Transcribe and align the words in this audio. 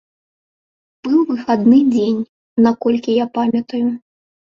Быў 1.07 1.17
выхадны 1.31 1.77
дзень, 1.93 2.23
наколькі 2.69 3.11
я 3.19 3.25
памятаю. 3.37 3.83